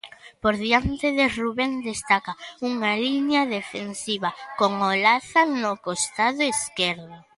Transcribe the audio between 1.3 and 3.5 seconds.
Rubén destaca unha liña